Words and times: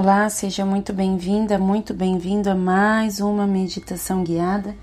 Olá, 0.00 0.30
seja 0.30 0.64
muito 0.64 0.92
bem-vinda, 0.92 1.58
muito 1.58 1.92
bem-vindo 1.92 2.48
a 2.48 2.54
mais 2.54 3.18
uma 3.18 3.48
meditação 3.48 4.22
guiada. 4.22 4.76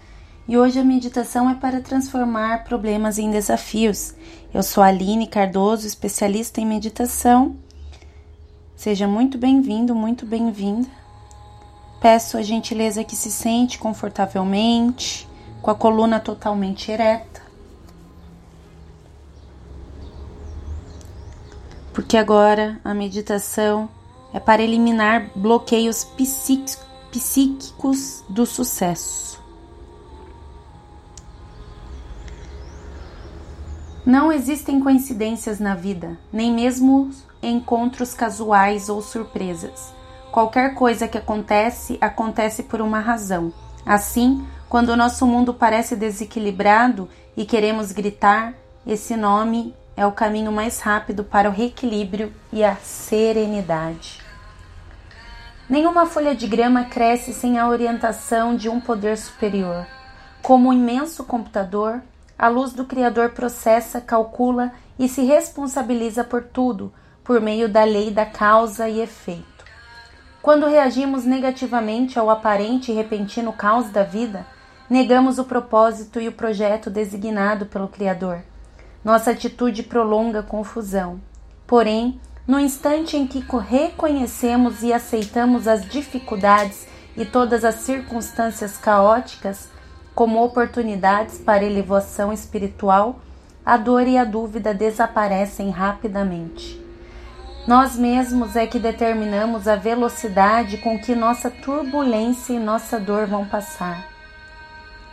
E 0.46 0.58
hoje 0.58 0.78
a 0.78 0.84
meditação 0.84 1.50
é 1.50 1.56
para 1.56 1.80
transformar 1.80 2.66
problemas 2.66 3.17
em 3.17 3.32
desafios. 3.32 4.14
Eu 4.54 4.62
sou 4.62 4.83
Aline 4.83 5.25
Cardoso, 5.25 5.88
especialista 5.88 6.59
em 6.59 6.66
meditação. 6.66 7.56
Seja 8.75 9.07
muito 9.07 9.38
bem-vindo, 9.38 9.96
muito 9.96 10.25
bem-vinda. 10.25 10.89
Peço 12.02 12.38
a 12.38 12.41
gentileza 12.41 13.02
que 13.02 13.16
se 13.16 13.32
sente 13.32 13.79
confortavelmente, 13.79 15.25
com 15.61 15.71
a 15.71 15.75
coluna 15.75 16.20
totalmente 16.20 16.91
ereta. 16.91 17.41
Porque 21.93 22.18
agora 22.18 22.82
a 22.84 22.93
meditação 22.93 23.88
é 24.36 24.40
para 24.40 24.62
eliminar 24.62 25.32
bloqueios 25.34 26.04
psíquicos 27.10 28.21
do 28.28 28.46
sucesso. 28.46 29.42
Não 34.05 34.34
existem 34.34 34.81
coincidências 34.81 35.57
na 35.57 35.73
vida, 35.73 36.20
nem 36.34 36.52
mesmo 36.52 37.12
encontros 37.41 38.13
casuais 38.13 38.90
ou 38.90 39.02
surpresas. 39.02 39.93
Qualquer 40.34 40.76
coisa 40.76 41.07
que 41.07 41.17
acontece, 41.17 41.98
acontece 42.02 42.63
por 42.63 42.81
uma 42.81 42.99
razão. 42.99 43.54
Assim, 43.85 44.45
quando 44.67 44.90
o 44.90 44.98
nosso 44.98 45.26
mundo 45.26 45.54
parece 45.54 45.95
desequilibrado 45.95 47.07
e 47.38 47.45
queremos 47.45 47.93
gritar, 47.93 48.54
esse 48.85 49.15
nome 49.15 49.73
é 49.95 50.05
o 50.05 50.12
caminho 50.12 50.52
mais 50.52 50.81
rápido 50.81 51.23
para 51.23 51.49
o 51.49 51.54
reequilíbrio 51.54 52.34
e 52.52 52.65
a 52.65 52.76
serenidade. 52.76 54.24
Nenhuma 55.67 56.05
folha 56.05 56.35
de 56.35 56.45
grama 56.45 56.83
cresce 56.83 57.33
sem 57.33 57.57
a 57.57 57.67
orientação 57.67 58.55
de 58.55 58.70
um 58.70 58.79
poder 58.79 59.17
superior. 59.17 59.87
Como 60.43 60.70
um 60.70 60.73
imenso 60.73 61.23
computador, 61.23 62.03
a 62.37 62.48
luz 62.48 62.71
do 62.71 62.85
Criador 62.85 63.31
processa, 63.31 63.99
calcula 63.99 64.72
e 65.00 65.09
se 65.09 65.23
responsabiliza 65.23 66.23
por 66.23 66.44
tudo 66.44 66.94
por 67.23 67.42
meio 67.42 67.67
da 67.67 67.84
lei 67.84 68.12
da 68.12 68.28
causa 68.28 68.88
e 68.88 69.02
efeito. 69.02 69.66
Quando 70.40 70.67
reagimos 70.67 71.25
negativamente 71.25 72.20
ao 72.20 72.30
aparente 72.30 72.92
e 72.92 72.95
repentino 72.95 73.52
caos 73.52 73.90
da 73.90 74.03
vida, 74.03 74.45
negamos 74.88 75.40
o 75.40 75.45
propósito 75.45 76.22
e 76.22 76.28
o 76.28 76.31
projeto 76.31 76.92
designado 76.92 77.66
pelo 77.66 77.88
Criador. 77.88 78.44
Nossa 79.03 79.31
atitude 79.31 79.81
prolonga 79.81 80.44
confusão. 80.44 81.20
Porém, 81.66 82.22
no 82.48 82.60
instante 82.60 83.18
em 83.18 83.26
que 83.26 83.44
reconhecemos 83.58 84.84
e 84.84 84.94
aceitamos 84.94 85.68
as 85.68 85.84
dificuldades 85.86 86.88
e 87.18 87.26
todas 87.26 87.66
as 87.66 87.76
circunstâncias 87.76 88.78
caóticas 88.78 89.70
como 90.14 90.44
oportunidades 90.44 91.40
para 91.40 91.64
elevação 91.64 92.32
espiritual, 92.32 93.20
a 93.66 93.78
dor 93.78 94.08
e 94.08 94.18
a 94.18 94.24
dúvida 94.24 94.74
desaparecem 94.74 95.72
rapidamente. 95.72 96.80
Nós 97.68 97.98
mesmos 97.98 98.56
é 98.56 98.68
que 98.68 98.78
determinamos 98.78 99.68
a 99.68 99.76
velocidade 99.76 100.78
com 100.78 101.00
que 101.00 101.16
nossa 101.16 101.50
turbulência 101.50 102.54
e 102.54 102.59
nossa 102.59 103.00
dor 103.00 103.26
vão 103.26 103.44
passar. 103.46 104.08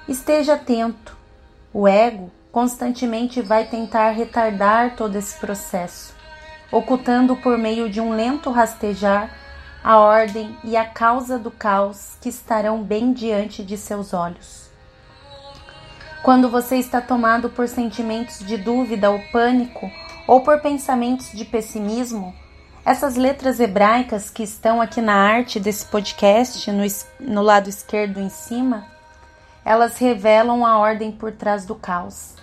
Esteja 0.06 0.55
atento. 0.55 1.17
O 1.72 1.89
ego 1.89 2.30
constantemente 2.52 3.41
vai 3.41 3.64
tentar 3.64 4.11
retardar 4.11 4.94
todo 4.96 5.17
esse 5.17 5.41
processo 5.41 6.21
ocultando 6.72 7.36
por 7.36 7.58
meio 7.58 7.90
de 7.90 8.00
um 8.00 8.16
lento 8.16 8.50
rastejar 8.50 9.30
a 9.84 9.98
ordem 9.98 10.56
e 10.64 10.76
a 10.76 10.84
causa 10.84 11.38
do 11.38 11.50
caos 11.50 12.16
que 12.20 12.28
estarão 12.28 12.82
bem 12.82 13.12
diante 13.12 13.62
de 13.62 13.76
seus 13.76 14.14
olhos. 14.14 14.70
Quando 16.22 16.48
você 16.48 16.76
está 16.76 17.00
tomado 17.00 17.50
por 17.50 17.68
sentimentos 17.68 18.38
de 18.38 18.56
dúvida 18.56 19.11
ou 19.11 19.20
pânico, 19.30 19.90
ou 20.27 20.40
por 20.40 20.61
pensamentos 20.61 21.32
de 21.32 21.44
pessimismo, 21.44 22.32
essas 22.84 23.16
letras 23.16 23.58
hebraicas 23.58 24.30
que 24.30 24.44
estão 24.44 24.80
aqui 24.80 25.00
na 25.00 25.14
arte 25.14 25.58
desse 25.58 25.84
podcast, 25.84 26.70
no, 26.70 26.84
no 27.20 27.42
lado 27.42 27.68
esquerdo 27.68 28.20
em 28.20 28.28
cima, 28.28 28.86
elas 29.64 29.98
revelam 29.98 30.64
a 30.64 30.78
ordem 30.78 31.11
por 31.11 31.32
trás 31.32 31.66
do 31.66 31.74
caos. 31.74 32.34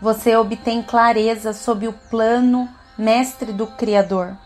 Você 0.00 0.34
obtém 0.34 0.82
clareza 0.82 1.52
sobre 1.52 1.86
o 1.86 1.92
plano 1.92 2.68
mestre 2.98 3.52
do 3.52 3.66
Criador, 3.66 4.36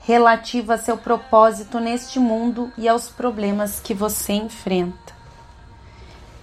relativa 0.00 0.74
a 0.74 0.78
seu 0.78 0.96
propósito 0.96 1.80
neste 1.80 2.18
mundo 2.18 2.70
e 2.76 2.88
aos 2.88 3.08
problemas 3.08 3.80
que 3.80 3.94
você 3.94 4.34
enfrenta. 4.34 5.14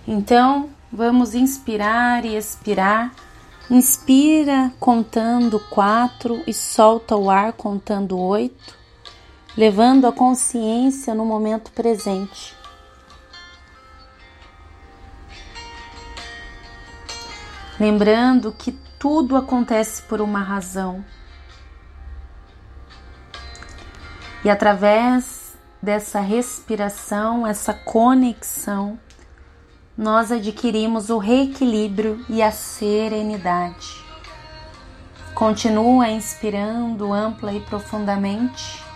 Então, 0.07 0.69
vamos 0.91 1.35
inspirar 1.35 2.25
e 2.25 2.35
expirar. 2.35 3.13
Inspira 3.69 4.73
contando 4.79 5.59
quatro 5.69 6.43
e 6.45 6.53
solta 6.53 7.15
o 7.15 7.29
ar 7.29 7.53
contando 7.53 8.19
oito, 8.19 8.75
levando 9.55 10.05
a 10.05 10.11
consciência 10.11 11.13
no 11.13 11.25
momento 11.25 11.71
presente. 11.71 12.60
Lembrando 17.81 18.51
que 18.51 18.73
tudo 18.99 19.35
acontece 19.35 20.03
por 20.03 20.21
uma 20.21 20.37
razão. 20.37 21.03
E 24.45 24.51
através 24.51 25.57
dessa 25.81 26.19
respiração, 26.19 27.47
essa 27.47 27.73
conexão, 27.73 28.99
nós 29.97 30.31
adquirimos 30.31 31.09
o 31.09 31.17
reequilíbrio 31.17 32.23
e 32.29 32.43
a 32.43 32.51
serenidade. 32.51 34.05
Continua 35.33 36.07
inspirando 36.07 37.11
ampla 37.11 37.51
e 37.51 37.61
profundamente. 37.61 38.90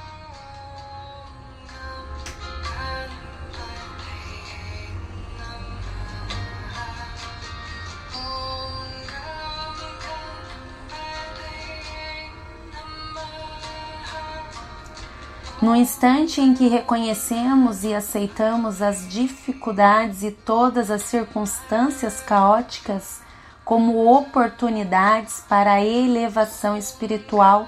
No 15.66 15.76
instante 15.76 16.40
em 16.40 16.53
que 16.53 16.68
reconhecemos 16.68 17.84
e 17.84 17.92
aceitamos 17.92 18.84
as 18.84 19.09
dificuldades 19.09 20.22
e 20.22 20.30
todas 20.30 20.92
as 20.92 21.02
circunstâncias 21.02 22.22
caóticas 22.22 23.20
como 23.64 24.16
oportunidades 24.16 25.44
para 25.50 25.74
a 25.74 25.84
elevação 25.84 26.78
espiritual, 26.78 27.68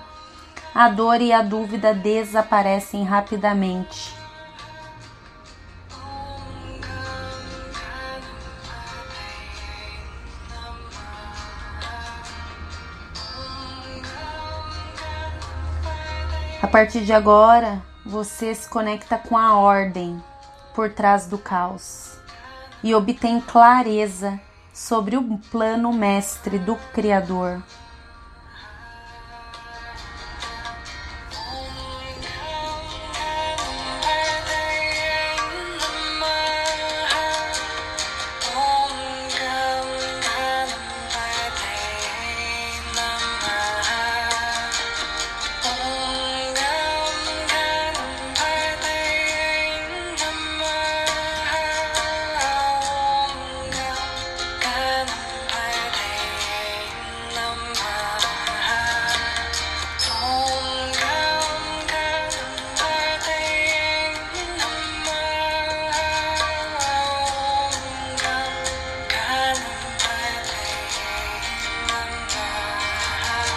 a 0.75 0.89
dor 0.89 1.21
e 1.21 1.33
a 1.33 1.41
dúvida 1.41 1.91
desaparecem 1.91 3.03
rapidamente. 3.03 4.16
A 16.67 16.69
partir 16.69 17.05
de 17.05 17.13
agora, 17.13 17.81
você 18.05 18.53
se 18.53 18.67
conecta 18.67 19.17
com 19.17 19.37
a 19.37 19.57
ordem 19.57 20.21
por 20.75 20.91
trás 20.91 21.25
do 21.25 21.37
caos 21.37 22.19
e 22.83 22.93
obtém 22.93 23.39
clareza 23.39 24.37
sobre 24.73 25.15
o 25.15 25.37
plano 25.49 25.93
mestre 25.93 26.59
do 26.59 26.75
Criador. 26.93 27.63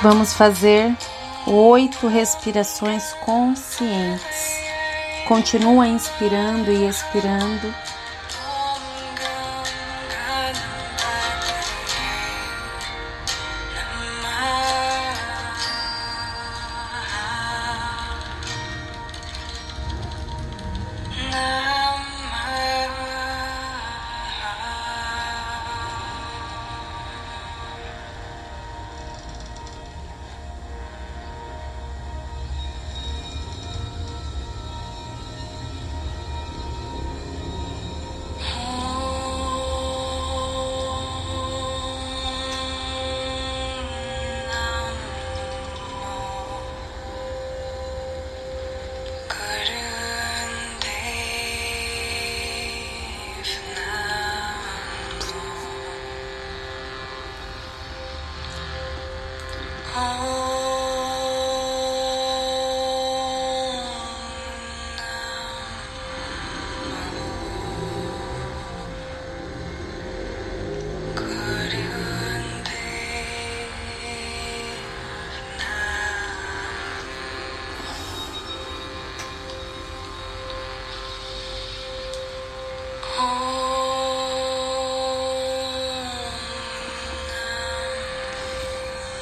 Vamos 0.02 0.32
fazer 0.32 0.96
oito 1.46 2.08
respirações 2.08 3.12
conscientes. 3.24 4.58
Continua 5.28 5.86
inspirando 5.86 6.72
e 6.72 6.88
expirando. 6.88 7.74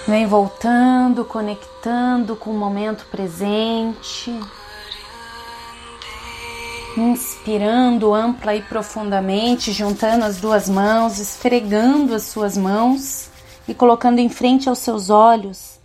Vem 0.08 0.26
voltando, 0.26 1.22
conectando 1.22 2.34
com 2.34 2.48
o 2.48 2.56
momento 2.56 3.04
presente. 3.10 4.34
Inspirando 6.96 8.14
ampla 8.14 8.54
e 8.54 8.62
profundamente, 8.62 9.70
juntando 9.70 10.24
as 10.24 10.40
duas 10.40 10.66
mãos, 10.66 11.18
esfregando 11.18 12.14
as 12.14 12.22
suas 12.22 12.56
mãos 12.56 13.28
e 13.68 13.74
colocando 13.74 14.18
em 14.18 14.30
frente 14.30 14.66
aos 14.66 14.78
seus 14.78 15.10
olhos, 15.10 15.78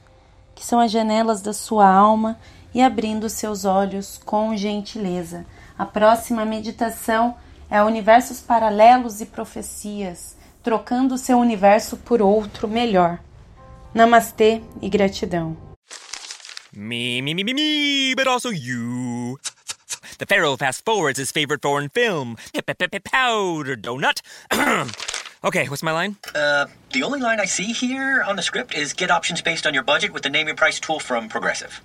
que 0.55 0.65
são 0.65 0.79
as 0.79 0.89
janelas 0.89 1.41
da 1.41 1.51
sua 1.51 1.85
alma, 1.85 2.39
e 2.73 2.81
abrindo 2.81 3.27
seus 3.27 3.65
olhos 3.65 4.17
com 4.23 4.55
gentileza. 4.55 5.45
A 5.77 5.85
próxima 5.85 6.45
meditação 6.45 7.35
é 7.69 7.83
universos 7.83 8.39
paralelos 8.39 9.19
e 9.19 9.25
profecias, 9.25 10.37
trocando 10.63 11.15
o 11.15 11.17
seu 11.17 11.37
universo 11.37 11.97
por 11.97 12.21
outro 12.21 12.69
melhor. 12.69 13.19
Namastê 13.93 14.61
e 14.81 14.89
gratidão. 14.89 15.55
Me, 16.75 17.21
me, 17.21 17.35
me, 17.35 17.43
me, 17.43 17.53
me, 17.53 18.15
but 18.15 18.27
also 18.27 18.49
you. 18.49 19.37
The 20.17 20.25
Pharaoh 20.25 20.57
fast 20.57 20.83
forwards 20.83 21.19
his 21.19 21.31
favorite 21.31 21.61
foreign 21.61 21.89
film, 21.89 22.37
Powder 22.99 23.75
Donut. 23.75 24.21
okay, 25.43 25.67
what's 25.67 25.83
my 25.83 25.91
line? 25.91 26.17
Uh, 26.33 26.65
the 26.91 27.03
only 27.03 27.19
line 27.19 27.39
I 27.39 27.45
see 27.45 27.71
here 27.73 28.23
on 28.23 28.35
the 28.35 28.41
script 28.41 28.73
is 28.73 28.93
get 28.93 29.11
options 29.11 29.41
based 29.43 29.67
on 29.67 29.73
your 29.75 29.83
budget 29.83 30.11
with 30.11 30.23
the 30.23 30.29
name 30.29 30.47
your 30.47 30.55
price 30.55 30.79
tool 30.79 30.99
from 30.99 31.29
Progressive. 31.29 31.81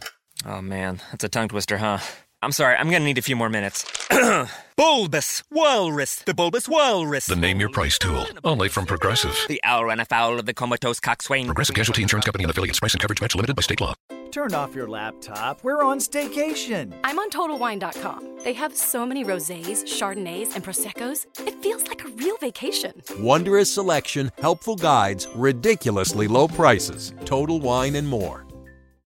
Oh 0.46 0.62
man, 0.62 1.00
that's 1.10 1.25
a 1.25 1.28
tongue 1.28 1.49
twister, 1.49 1.76
huh? 1.78 1.99
I'm 2.40 2.52
sorry, 2.52 2.76
I'm 2.76 2.88
gonna 2.88 3.05
need 3.05 3.19
a 3.19 3.23
few 3.23 3.35
more 3.35 3.49
minutes. 3.49 3.85
bulbous 4.76 5.43
Walrus, 5.50 6.17
the 6.20 6.35
Bulbous 6.35 6.69
Walrus. 6.69 7.26
The 7.26 7.35
name 7.35 7.58
your 7.58 7.69
price 7.69 7.99
tool. 7.99 8.26
Only 8.44 8.69
from 8.69 8.87
Progressive. 8.87 9.37
The 9.49 9.61
owl 9.64 9.87
ran 9.87 9.99
afoul 9.99 10.38
of 10.38 10.46
the 10.46 10.55
comatose 10.55 11.00
coxswain. 11.00 11.46
Progressive 11.46 11.75
Casualty 11.75 12.02
Insurance 12.02 12.26
Company 12.26 12.44
and 12.44 12.50
affiliates. 12.50 12.79
Price 12.79 12.94
and 12.94 13.00
coverage 13.00 13.20
match 13.20 13.35
limited 13.35 13.56
by 13.56 13.62
state 13.62 13.81
law. 13.81 13.94
Turn 14.31 14.55
off 14.55 14.73
your 14.75 14.87
laptop. 14.87 15.64
We're 15.64 15.82
on 15.82 15.99
staycation. 15.99 16.93
I'm 17.02 17.19
on 17.19 17.31
TotalWine.com. 17.31 18.41
They 18.44 18.52
have 18.52 18.76
so 18.76 19.05
many 19.05 19.25
rosés, 19.25 19.82
chardonnays, 19.82 20.55
and 20.55 20.62
proseccos. 20.62 21.26
It 21.44 21.61
feels 21.61 21.88
like 21.88 22.05
a 22.05 22.08
real 22.08 22.37
vacation. 22.37 23.02
Wondrous 23.19 23.73
selection, 23.73 24.31
helpful 24.38 24.76
guides, 24.76 25.26
ridiculously 25.34 26.29
low 26.29 26.46
prices. 26.46 27.14
Total 27.25 27.58
Wine 27.58 27.96
and 27.96 28.06
more. 28.06 28.44